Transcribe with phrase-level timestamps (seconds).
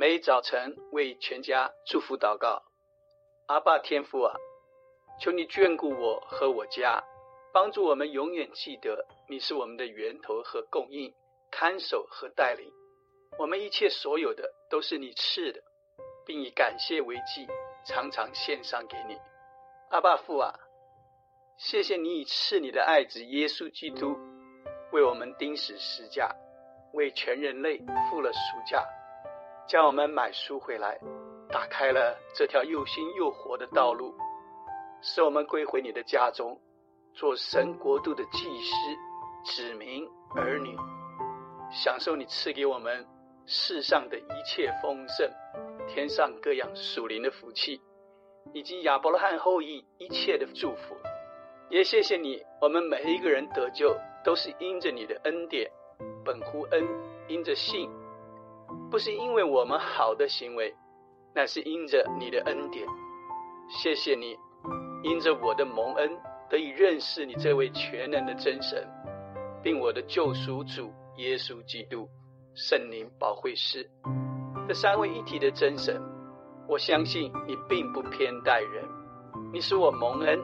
[0.00, 2.62] 每早晨为全家祝福祷告。
[3.46, 4.36] 阿爸天父啊，
[5.20, 7.02] 求你眷顾我和我家，
[7.52, 11.12] 帮助我们永远记得你是我们的源头和供应、
[11.50, 12.72] 看守和带领。
[13.40, 15.60] 我们一切所有的都是你赐的，
[16.24, 17.48] 并以感谢为祭，
[17.84, 19.18] 常常献上给你。
[19.90, 20.54] 阿爸父啊，
[21.56, 24.16] 谢谢你以赐你的爱子耶稣基督
[24.92, 26.32] 为我们钉死十架，
[26.92, 27.78] 为全人类
[28.08, 28.86] 付了赎价，
[29.68, 30.98] 将我们买赎回来，
[31.50, 34.14] 打开了这条又新又活的道路，
[35.02, 36.58] 使我们归回你的家中，
[37.12, 38.72] 做神国度的祭司、
[39.44, 40.74] 子民、儿女，
[41.70, 43.06] 享受你赐给我们。
[43.50, 45.30] 世上的一切丰盛，
[45.86, 47.80] 天上各样属灵的福气，
[48.52, 50.94] 以及亚伯拉罕后裔一切的祝福，
[51.70, 55.70] 也谢谢你，我们每一个人得救都是因着你的恩典，
[56.22, 56.86] 本乎恩，
[57.26, 57.90] 因着信，
[58.90, 60.74] 不是因为我们好的行为，
[61.34, 62.86] 那是因着你的恩典。
[63.68, 64.36] 谢谢你，
[65.02, 66.10] 因着我的蒙恩
[66.48, 68.86] 得以认识你这位全能的真神，
[69.62, 72.08] 并我的救赎主耶稣基督。
[72.54, 73.88] 圣灵保会师，
[74.66, 76.02] 这三位一体的真神，
[76.66, 78.84] 我相信你并不偏待人。
[79.52, 80.42] 你使我蒙恩，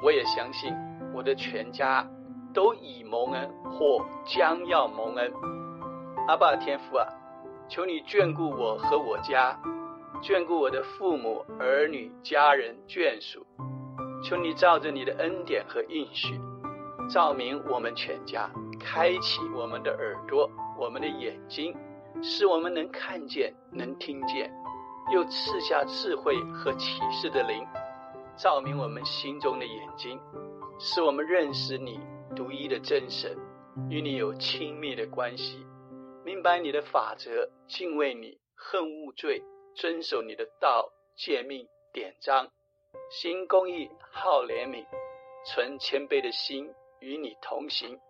[0.00, 0.72] 我也相信
[1.12, 2.08] 我的全家
[2.54, 5.32] 都已蒙恩或将要蒙恩。
[6.28, 7.08] 阿爸天父啊，
[7.68, 9.58] 求你眷顾我和我家，
[10.22, 13.46] 眷顾我的父母、儿女、家人、眷属。
[14.22, 16.40] 求你照着你的恩典和应许，
[17.10, 18.50] 照明我们全家，
[18.80, 20.50] 开启我们的耳朵。
[20.78, 21.74] 我们的眼睛，
[22.22, 24.52] 使我们能看见、能听见，
[25.10, 27.66] 又赐下智慧和启示的灵，
[28.36, 30.20] 照明我们心中的眼睛，
[30.78, 31.98] 使我们认识你
[32.34, 33.34] 独一的真神，
[33.88, 35.66] 与你有亲密的关系，
[36.26, 39.44] 明白你的法则，敬畏你，恨恶罪，
[39.76, 42.50] 遵守你的道诫命典章，
[43.12, 44.84] 行公义，好怜悯，
[45.46, 48.00] 存谦卑的心，与你同行。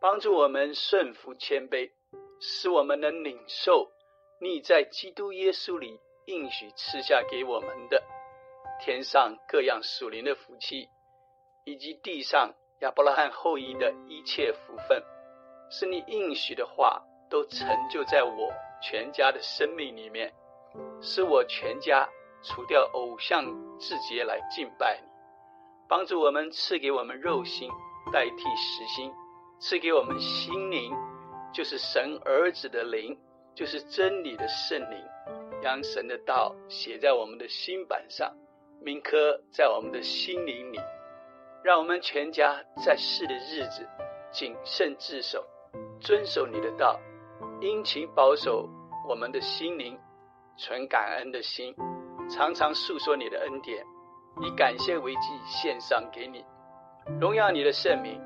[0.00, 1.92] 帮助我们顺服谦卑，
[2.40, 3.88] 使我们能领受
[4.40, 8.02] 你在基督耶稣里应许赐下给我们的
[8.80, 10.88] 天上各样属灵的福气，
[11.64, 15.00] 以及地上亚伯拉罕后裔的一切福分，
[15.70, 18.52] 是你应许的话都成就在我
[18.82, 20.32] 全家的生命里面，
[21.00, 22.08] 使我全家
[22.42, 23.44] 除掉偶像
[23.78, 25.08] 自节来敬拜你，
[25.88, 27.70] 帮助我们赐给我们肉心
[28.12, 29.12] 代替实心。
[29.60, 30.94] 赐给我们心灵，
[31.52, 33.18] 就是神儿子的灵，
[33.56, 35.04] 就是真理的圣灵，
[35.60, 38.32] 将神的道写在我们的心板上，
[38.80, 40.78] 铭刻在我们的心灵里，
[41.64, 43.84] 让我们全家在世的日子
[44.30, 45.44] 谨慎自守，
[46.00, 47.00] 遵守你的道，
[47.60, 48.68] 殷勤保守
[49.08, 49.98] 我们的心灵，
[50.56, 51.74] 存感恩的心，
[52.28, 53.84] 常常诉说你的恩典，
[54.42, 56.44] 以感谢为祭献上给你，
[57.20, 58.20] 荣耀你的圣名。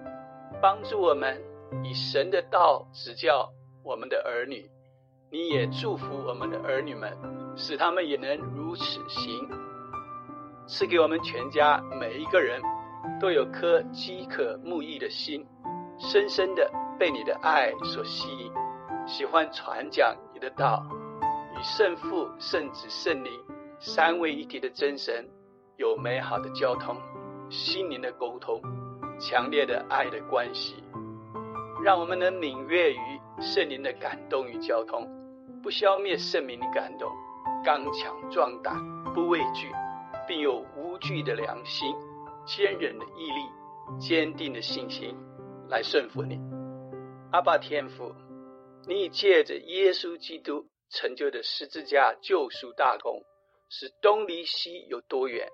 [0.60, 1.42] 帮助我们
[1.82, 3.48] 以神的道指教
[3.82, 4.70] 我们的儿女，
[5.30, 7.16] 你也祝福我们的儿女们，
[7.56, 9.48] 使他们也能如此行。
[10.68, 12.62] 赐给我们全家每一个人
[13.20, 15.44] 都有颗饥渴慕义的心，
[15.98, 18.52] 深深的被你的爱所吸引，
[19.12, 20.82] 喜欢传讲你的道，
[21.54, 23.30] 与圣父、圣子、圣灵
[23.78, 25.28] 三位一体的真神
[25.76, 26.96] 有美好的交通，
[27.50, 28.58] 心灵的沟通。
[29.20, 30.82] 强烈的爱的关系，
[31.84, 35.06] 让我们能敏锐于圣灵的感动与交通，
[35.62, 37.12] 不消灭圣灵的感动，
[37.62, 38.74] 刚强壮胆，
[39.12, 39.70] 不畏惧，
[40.26, 41.94] 并有无惧的良心、
[42.46, 45.14] 坚韧的毅力、坚定的信心
[45.68, 46.40] 来顺服你。
[47.30, 48.12] 阿爸天父，
[48.86, 53.22] 你借着耶稣基督成就的十字架救赎大功，
[53.70, 55.48] 使东离西有多远，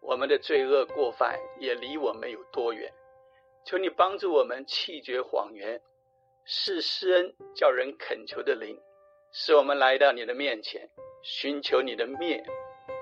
[0.00, 2.92] 我们的罪恶过犯也离我们有多远。
[3.64, 5.80] 求你帮助我们弃绝谎言，
[6.44, 8.76] 是施恩叫人恳求的灵，
[9.32, 10.90] 使我们来到你的面前，
[11.22, 12.44] 寻求你的面，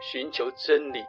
[0.02, 1.02] 寻求真理，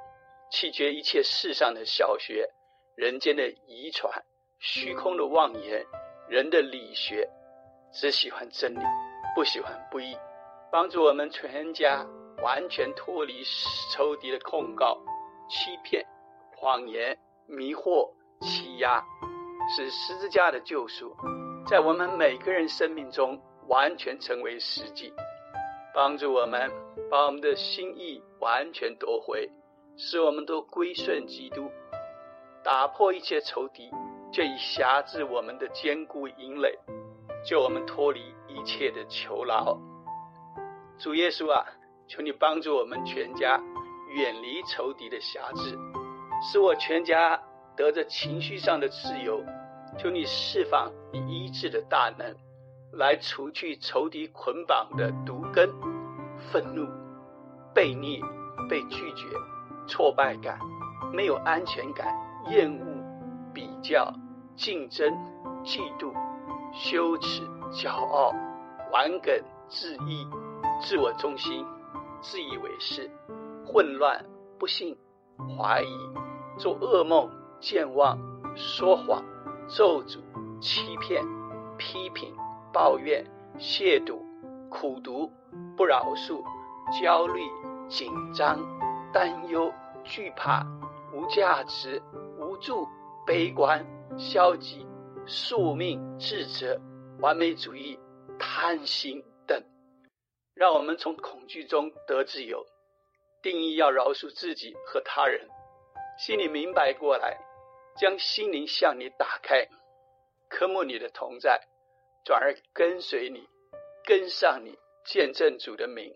[0.49, 2.49] 弃绝一切世上的小学、
[2.95, 4.23] 人间的遗传、
[4.59, 5.85] 虚空的妄言、
[6.29, 7.29] 人的理学，
[7.91, 8.79] 只喜欢真理，
[9.35, 10.17] 不喜欢不义。
[10.71, 12.05] 帮助我们全家
[12.41, 13.43] 完全脱离
[13.91, 14.97] 仇敌的控告、
[15.49, 16.05] 欺骗、
[16.55, 17.17] 谎言、
[17.47, 18.09] 迷惑、
[18.41, 19.03] 欺压。
[19.75, 21.15] 使十字架的救赎，
[21.67, 25.13] 在我们每个人生命中完全成为实际，
[25.93, 26.69] 帮助我们
[27.09, 29.49] 把我们的心意完全夺回，
[29.95, 31.69] 使我们都归顺基督，
[32.63, 33.89] 打破一切仇敌，
[34.33, 36.77] 这以辖制我们的坚固营垒，
[37.43, 39.77] 救我们脱离一切的囚牢。
[40.97, 41.65] 主耶稣啊，
[42.07, 43.59] 求你帮助我们全家
[44.09, 45.77] 远离仇敌的辖制，
[46.41, 47.41] 使我全家
[47.75, 49.43] 得着情绪上的自由。
[49.97, 52.35] 求你释放你医治的大能，
[52.93, 55.69] 来除去仇敌捆绑的毒根：
[56.51, 56.87] 愤怒、
[57.75, 58.21] 悖逆、
[58.69, 59.25] 被拒绝、
[59.87, 60.57] 挫败感、
[61.11, 62.07] 没有安全感、
[62.49, 62.85] 厌恶、
[63.53, 64.13] 比较、
[64.55, 65.11] 竞争、
[65.65, 66.13] 嫉妒、
[66.73, 68.33] 羞耻、骄傲、
[68.91, 69.33] 顽梗、
[69.67, 70.27] 自义、
[70.81, 71.65] 自我中心、
[72.21, 73.09] 自以为是、
[73.65, 74.25] 混乱、
[74.59, 74.97] 不幸、
[75.57, 75.97] 怀疑、
[76.57, 77.29] 做噩梦、
[77.59, 78.17] 健忘、
[78.55, 79.23] 说谎。
[79.73, 80.19] 咒诅、
[80.59, 81.23] 欺骗、
[81.77, 82.35] 批评、
[82.73, 83.25] 抱怨、
[83.57, 84.17] 亵渎、
[84.69, 85.31] 苦读、
[85.77, 86.43] 不饶恕、
[87.01, 87.39] 焦虑、
[87.87, 88.59] 紧张、
[89.13, 89.71] 担忧、
[90.03, 90.65] 惧怕、
[91.13, 92.03] 无价值、
[92.37, 92.85] 无助、
[93.25, 93.85] 悲观、
[94.17, 94.85] 消极、
[95.31, 96.77] 宿命、自责、
[97.21, 97.97] 完美主义、
[98.37, 99.63] 贪心等，
[100.53, 102.65] 让我们从恐惧中得自由。
[103.41, 105.47] 定义要饶恕自己和他人，
[106.19, 107.37] 心里明白过来。
[107.95, 109.65] 将心灵向你打开，
[110.49, 111.61] 科目你的同在，
[112.25, 113.47] 转而跟随你，
[114.05, 116.13] 跟上你，见证主的名。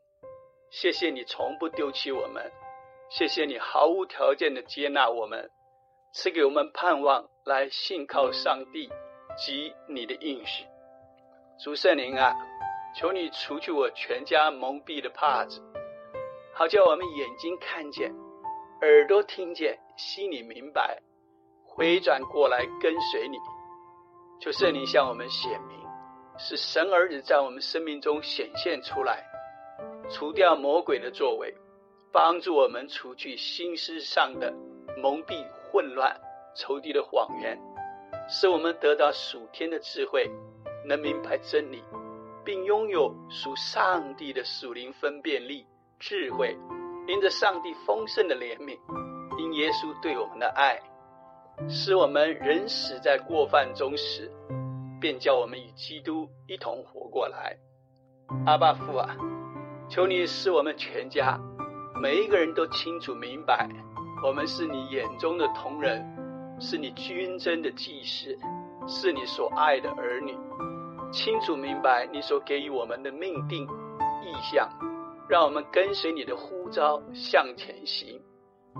[0.71, 2.51] 谢谢你从不丢弃我们，
[3.09, 5.49] 谢谢你毫无条件的接纳我们，
[6.13, 8.89] 赐给我们盼望来信靠上帝
[9.37, 10.65] 及你的应许。
[11.57, 12.33] 主圣灵啊，
[12.95, 15.61] 求你除去我全家蒙蔽的帕子，
[16.53, 18.13] 好叫我们眼睛看见，
[18.81, 21.01] 耳朵听见，心里明白。
[21.65, 23.37] 回转过来跟随你，
[24.39, 25.77] 求圣灵向我们显明，
[26.37, 29.23] 使神儿子在我们生命中显现出来，
[30.09, 31.53] 除掉魔鬼的作为，
[32.13, 34.53] 帮助我们除去心思上的
[34.97, 36.17] 蒙蔽、混乱、
[36.55, 37.59] 仇敌的谎言，
[38.27, 40.29] 使我们得到属天的智慧，
[40.85, 41.83] 能明白真理，
[42.43, 45.65] 并拥有属上帝的属灵分辨力、
[45.99, 46.57] 智慧，
[47.07, 48.77] 因着上帝丰盛的怜悯，
[49.37, 50.79] 因耶稣对我们的爱。
[51.69, 54.29] 使我们人死在过犯中时，
[54.99, 57.55] 便叫我们与基督一同活过来。
[58.45, 59.15] 阿爸父啊，
[59.87, 61.39] 求你使我们全家
[62.01, 63.69] 每一个人都清楚明白，
[64.23, 66.03] 我们是你眼中的同人，
[66.59, 68.37] 是你军争的祭司，
[68.87, 70.35] 是你所爱的儿女。
[71.11, 73.63] 清楚明白你所给予我们的命定
[74.23, 74.69] 意向，
[75.29, 78.21] 让我们跟随你的呼召向前行。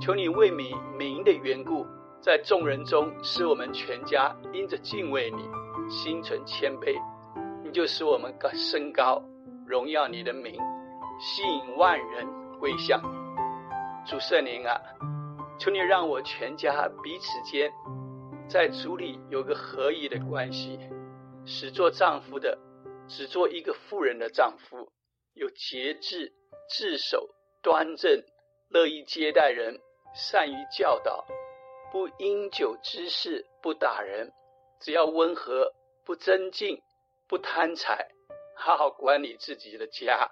[0.01, 1.85] 求你为你名的缘故。
[2.21, 5.43] 在众人中，使我们全家因着敬畏你，
[5.87, 6.99] 心存谦卑，
[7.63, 9.21] 你就使我们高升高，
[9.67, 10.55] 荣耀你的名，
[11.19, 12.27] 吸引万人
[12.59, 12.99] 归向。
[14.07, 14.73] 主圣灵啊，
[15.57, 17.71] 求你让我全家彼此间
[18.47, 20.79] 在主里有个合一的关系，
[21.45, 22.57] 使做丈夫的
[23.07, 24.91] 只做一个妇人的丈夫，
[25.33, 26.33] 有节制、
[26.69, 27.29] 自守、
[27.61, 28.23] 端正，
[28.69, 29.79] 乐意接待人，
[30.13, 31.25] 善于教导。
[31.91, 34.31] 不因酒滋事，不打人，
[34.81, 35.71] 只要温和，
[36.03, 36.81] 不争竞，
[37.27, 38.09] 不贪财，
[38.55, 40.29] 好好管理自己的家，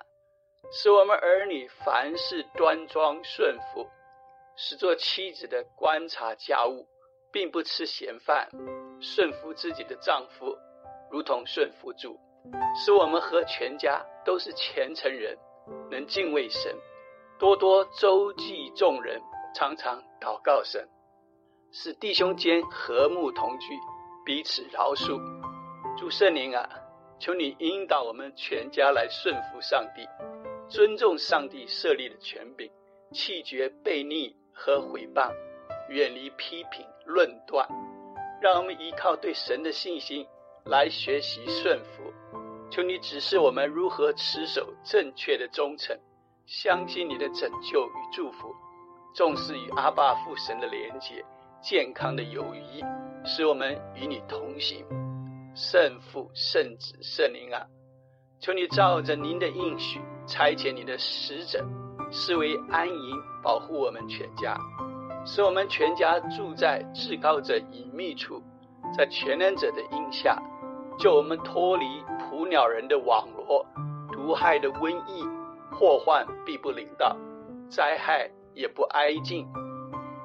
[0.72, 3.88] 使我们儿女凡事端庄顺服，
[4.56, 6.88] 使做妻子的观察家务，
[7.32, 8.48] 并不吃闲饭，
[9.02, 10.56] 顺服自己的丈夫，
[11.12, 12.20] 如同顺服主，
[12.76, 15.38] 使我们和全家都是虔诚人，
[15.90, 16.76] 能敬畏神，
[17.40, 19.22] 多多周济众人，
[19.56, 20.88] 常常祷告神。
[21.72, 23.74] 使弟兄间和睦同居，
[24.24, 25.20] 彼此饶恕。
[25.98, 26.70] 主圣灵啊，
[27.20, 30.08] 求你引导我们全家来顺服上帝，
[30.70, 32.72] 尊重上帝设立的权柄，
[33.12, 35.32] 弃绝悖逆和毁谤，
[35.90, 37.68] 远离批评论断。
[38.42, 40.26] 让我们依靠对神的信心
[40.66, 42.14] 来学习顺服。
[42.70, 45.98] 求你指示我们如何持守正确的忠诚，
[46.46, 48.54] 相信你的拯救与祝福，
[49.16, 51.24] 重视与阿爸父神的连结。
[51.62, 52.84] 健康的友谊，
[53.24, 54.86] 使我们与你同行。
[55.56, 57.66] 圣父、圣子、圣灵啊，
[58.42, 61.64] 求你照着您的应许，差遣你的使者，
[62.14, 64.56] 视为安营，保护我们全家，
[65.26, 68.40] 使我们全家住在至高者隐秘处，
[68.96, 70.40] 在全能者的荫下，
[71.00, 71.86] 救我们脱离
[72.30, 73.66] 捕鸟人的网罗，
[74.12, 75.24] 毒害的瘟疫、
[75.72, 77.18] 祸患必不临到，
[77.68, 79.48] 灾害也不挨近。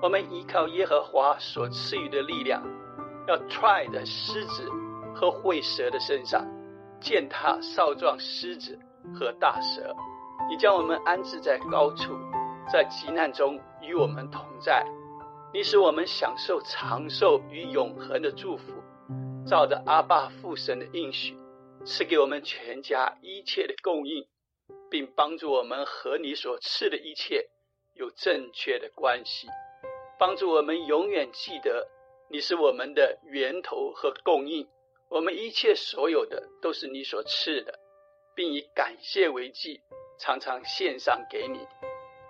[0.02, 2.62] 我们依靠耶和华所赐予的力量，
[3.26, 4.70] 要踹在狮子
[5.14, 6.46] 和会蛇的身上，
[7.00, 8.78] 践踏少壮狮子
[9.18, 9.96] 和大蛇。
[10.48, 12.16] 你将我们安置在高处，
[12.72, 14.86] 在极难中与我们同在。
[15.52, 18.72] 你使我们享受长寿与永恒的祝福，
[19.46, 21.36] 照着阿爸父神的应许，
[21.84, 24.26] 赐给我们全家一切的供应，
[24.90, 27.46] 并帮助我们和你所赐的一切
[27.94, 29.48] 有正确的关系，
[30.18, 31.88] 帮助我们永远记得
[32.30, 34.66] 你是我们的源头和供应，
[35.10, 37.78] 我们一切所有的都是你所赐的，
[38.34, 39.80] 并以感谢为祭，
[40.18, 41.66] 常常献上给你。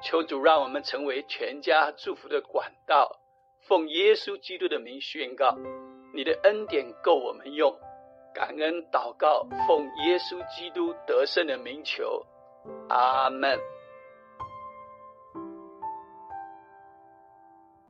[0.01, 3.19] 求主让我们成为全家祝福的管道，
[3.67, 5.57] 奉耶稣基督的名宣告：
[6.15, 7.77] 你的恩典够我们用。
[8.35, 12.25] 感恩祷告，奉耶稣基督得胜的名求，
[12.89, 13.59] 阿门。